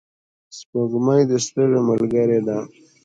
سپوږمۍ 0.57 1.21
د 1.29 1.31
ستورو 1.45 1.79
ملګرې 1.89 2.39
ده. 2.47 2.57